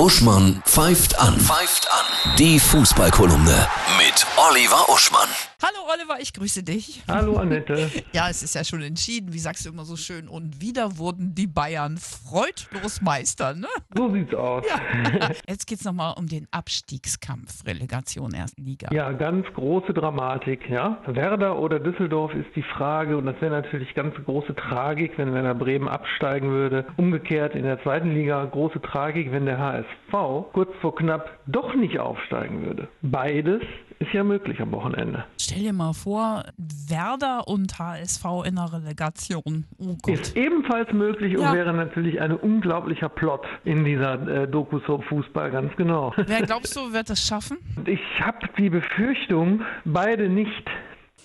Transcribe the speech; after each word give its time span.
Uschmann 0.00 0.62
pfeift 0.64 1.20
an. 1.20 1.38
Pfeift 1.38 1.86
an. 1.92 2.36
Die 2.38 2.58
Fußballkolumne 2.58 3.66
mit 3.98 4.26
Oliver 4.38 4.88
Uschmann. 4.88 5.28
Hallo 5.62 5.92
Oliver, 5.92 6.18
ich 6.18 6.32
grüße 6.32 6.62
dich. 6.62 7.02
Hallo 7.06 7.36
Annette. 7.36 7.90
Ja, 8.12 8.28
es 8.30 8.42
ist 8.42 8.54
ja 8.54 8.64
schon 8.64 8.82
entschieden, 8.82 9.32
wie 9.34 9.38
sagst 9.38 9.66
du 9.66 9.68
immer 9.68 9.84
so 9.84 9.94
schön. 9.94 10.26
Und 10.26 10.60
wieder 10.60 10.96
wurden 10.96 11.34
die 11.34 11.46
Bayern 11.46 11.98
freudlos 11.98 13.02
Meister, 13.02 13.54
ne? 13.54 13.68
So 13.94 14.10
sieht's 14.10 14.34
aus. 14.34 14.64
Jetzt 15.48 15.66
geht's 15.66 15.84
nochmal 15.84 16.14
um 16.16 16.26
den 16.26 16.48
Abstiegskampf, 16.50 17.64
Relegation 17.66 18.32
ersten 18.32 18.64
Liga. 18.64 18.88
Ja, 18.90 19.12
ganz 19.12 19.46
große 19.54 19.92
Dramatik, 19.92 20.68
ja. 20.68 20.98
Werder 21.06 21.58
oder 21.58 21.78
Düsseldorf 21.78 22.34
ist 22.34 22.48
die 22.56 22.62
Frage 22.62 23.18
und 23.18 23.26
das 23.26 23.40
wäre 23.40 23.52
natürlich 23.52 23.94
ganz 23.94 24.14
große 24.24 24.54
Tragik, 24.56 25.18
wenn 25.18 25.34
Werder 25.34 25.54
Bremen 25.54 25.88
absteigen 25.88 26.50
würde. 26.50 26.86
Umgekehrt 26.96 27.54
in 27.54 27.64
der 27.64 27.80
zweiten 27.82 28.12
Liga 28.14 28.44
große 28.46 28.80
Tragik, 28.80 29.30
wenn 29.30 29.44
der 29.44 29.58
HSV 29.58 29.89
kurz 30.52 30.70
vor 30.80 30.94
knapp 30.94 31.38
doch 31.46 31.74
nicht 31.74 31.98
aufsteigen 31.98 32.64
würde. 32.64 32.88
Beides 33.02 33.62
ist 33.98 34.12
ja 34.12 34.24
möglich 34.24 34.60
am 34.60 34.72
Wochenende. 34.72 35.24
Stell 35.38 35.60
dir 35.60 35.72
mal 35.72 35.92
vor, 35.92 36.44
Werder 36.88 37.46
und 37.46 37.78
HSV 37.78 38.24
in 38.46 38.56
der 38.56 38.72
Relegation. 38.72 39.64
Oh. 39.78 39.96
Ist 40.06 40.36
ebenfalls 40.36 40.92
möglich 40.92 41.34
Ja. 41.34 41.50
und 41.50 41.56
wäre 41.56 41.72
natürlich 41.74 42.20
ein 42.20 42.32
unglaublicher 42.32 43.08
Plot 43.08 43.46
in 43.64 43.84
dieser 43.84 44.26
äh, 44.44 44.48
Doku-Soap 44.48 45.04
Fußball, 45.04 45.50
ganz 45.50 45.74
genau. 45.76 46.12
Wer 46.26 46.42
glaubst 46.42 46.74
du, 46.76 46.92
wird 46.92 47.10
es 47.10 47.26
schaffen? 47.26 47.58
Ich 47.86 48.00
habe 48.20 48.38
die 48.58 48.70
Befürchtung, 48.70 49.62
beide 49.84 50.28
nicht 50.28 50.64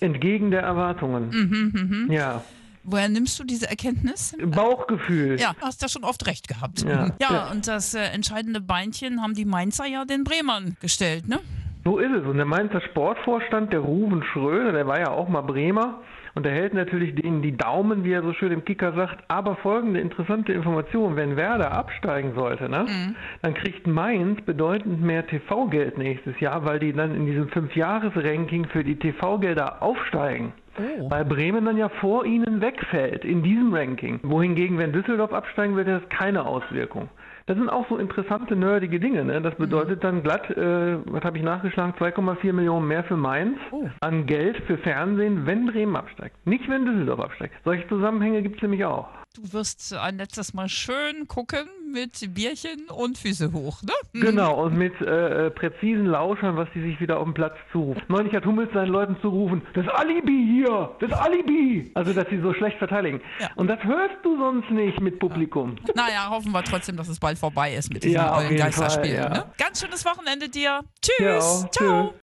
entgegen 0.00 0.50
der 0.50 0.62
Erwartungen. 0.62 1.30
Mhm, 1.30 2.08
Ja, 2.12 2.42
Woher 2.86 3.08
nimmst 3.08 3.38
du 3.40 3.44
diese 3.44 3.68
Erkenntnis? 3.68 4.36
Bauchgefühl. 4.44 5.40
Ja, 5.40 5.54
hast 5.60 5.82
ja 5.82 5.88
schon 5.88 6.04
oft 6.04 6.26
recht 6.26 6.46
gehabt. 6.46 6.82
Ja. 6.82 7.10
Ja. 7.20 7.50
und 7.50 7.66
das 7.66 7.94
äh, 7.94 8.00
entscheidende 8.00 8.60
Beinchen 8.60 9.20
haben 9.22 9.34
die 9.34 9.44
Mainzer 9.44 9.86
ja 9.86 10.04
den 10.04 10.22
Bremern 10.22 10.76
gestellt, 10.80 11.28
ne? 11.28 11.40
So 11.84 11.98
ist 11.98 12.12
es. 12.12 12.24
Und 12.24 12.36
der 12.36 12.46
Mainzer 12.46 12.80
Sportvorstand, 12.80 13.72
der 13.72 13.80
Ruven 13.80 14.22
Schröder, 14.32 14.72
der 14.72 14.86
war 14.86 14.98
ja 14.98 15.10
auch 15.10 15.28
mal 15.28 15.42
Bremer. 15.42 16.00
Und 16.34 16.44
der 16.44 16.52
hält 16.52 16.74
natürlich 16.74 17.14
denen 17.14 17.40
die 17.40 17.56
Daumen, 17.56 18.04
wie 18.04 18.12
er 18.12 18.22
so 18.22 18.34
schön 18.34 18.52
im 18.52 18.64
Kicker 18.64 18.92
sagt. 18.92 19.24
Aber 19.28 19.56
folgende 19.56 20.00
interessante 20.00 20.52
Information. 20.52 21.16
Wenn 21.16 21.36
Werder 21.36 21.72
absteigen 21.72 22.34
sollte, 22.34 22.68
ne, 22.68 23.14
dann 23.40 23.54
kriegt 23.54 23.86
Mainz 23.86 24.42
bedeutend 24.42 25.00
mehr 25.00 25.26
TV-Geld 25.26 25.96
nächstes 25.96 26.38
Jahr, 26.38 26.66
weil 26.66 26.78
die 26.78 26.92
dann 26.92 27.14
in 27.14 27.24
diesem 27.24 27.48
Fünfjahres-Ranking 27.48 28.66
für 28.66 28.84
die 28.84 28.96
TV-Gelder 28.96 29.82
aufsteigen. 29.82 30.52
Oh. 30.78 31.10
Weil 31.10 31.24
Bremen 31.24 31.64
dann 31.64 31.76
ja 31.76 31.88
vor 31.88 32.24
ihnen 32.24 32.60
wegfällt 32.60 33.24
in 33.24 33.42
diesem 33.42 33.72
Ranking. 33.74 34.20
Wohingegen, 34.22 34.78
wenn 34.78 34.92
Düsseldorf 34.92 35.32
absteigen 35.32 35.76
würde, 35.76 35.94
hat 35.94 36.02
das 36.02 36.08
keine 36.10 36.46
Auswirkung. 36.46 37.08
Das 37.46 37.56
sind 37.56 37.68
auch 37.70 37.88
so 37.88 37.96
interessante, 37.96 38.56
nerdige 38.56 38.98
Dinge. 38.98 39.24
Ne? 39.24 39.40
Das 39.40 39.54
bedeutet 39.54 40.02
dann 40.02 40.24
glatt, 40.24 40.50
äh, 40.50 40.96
was 41.06 41.22
habe 41.22 41.38
ich 41.38 41.44
nachgeschlagen, 41.44 41.94
2,4 41.96 42.52
Millionen 42.52 42.88
mehr 42.88 43.04
für 43.04 43.16
Mainz 43.16 43.56
Oh. 43.70 43.84
an 44.00 44.26
Geld 44.26 44.56
für 44.66 44.78
Fernsehen, 44.78 45.46
wenn 45.46 45.66
Bremen 45.66 45.94
absteigt. 45.94 46.34
Nicht, 46.44 46.68
wenn 46.68 46.84
Düsseldorf 46.84 47.20
absteigt. 47.20 47.54
Solche 47.64 47.86
Zusammenhänge 47.86 48.42
gibt 48.42 48.56
es 48.56 48.62
nämlich 48.62 48.84
auch. 48.84 49.08
Du 49.36 49.52
wirst 49.52 49.92
ein 49.92 50.16
letztes 50.16 50.54
Mal 50.54 50.68
schön 50.70 51.28
gucken 51.28 51.68
mit 51.92 52.34
Bierchen 52.34 52.86
und 52.88 53.18
Füße 53.18 53.52
hoch, 53.52 53.82
ne? 53.82 53.92
Mhm. 54.14 54.20
Genau, 54.22 54.64
und 54.64 54.78
mit 54.78 54.98
äh, 55.02 55.46
äh, 55.46 55.50
präzisen 55.50 56.06
Lauschern, 56.06 56.56
was 56.56 56.68
die 56.74 56.80
sich 56.80 56.98
wieder 57.00 57.18
auf 57.18 57.24
dem 57.24 57.34
Platz 57.34 57.54
zurufen. 57.70 58.00
Neulich 58.08 58.32
hat 58.34 58.46
Hummels 58.46 58.72
seinen 58.72 58.88
Leuten 58.92 59.16
zugerufen, 59.20 59.60
das 59.74 59.86
Alibi 59.88 60.62
hier, 60.64 60.90
das 61.00 61.12
Alibi. 61.12 61.90
Also, 61.94 62.14
dass 62.14 62.26
sie 62.30 62.40
so 62.40 62.54
schlecht 62.54 62.78
verteidigen. 62.78 63.20
Ja. 63.38 63.50
Und 63.56 63.68
das 63.68 63.82
hörst 63.84 64.16
du 64.22 64.38
sonst 64.38 64.70
nicht 64.70 65.00
mit 65.00 65.18
Publikum. 65.18 65.76
Naja, 65.94 66.30
hoffen 66.30 66.52
wir 66.52 66.64
trotzdem, 66.64 66.96
dass 66.96 67.08
es 67.08 67.20
bald 67.20 67.38
vorbei 67.38 67.74
ist 67.74 67.92
mit 67.92 68.04
diesem 68.04 68.16
Ja, 68.16 68.40
neuen 68.40 68.56
Geisterspiel. 68.56 69.16
Fall, 69.16 69.22
ja. 69.22 69.28
ne? 69.28 69.44
Ganz 69.58 69.82
schönes 69.82 70.02
Wochenende 70.06 70.48
dir. 70.48 70.80
Tschüss. 71.02 71.18
Ja, 71.18 71.70
Ciao. 71.70 72.10
tschüss. 72.10 72.20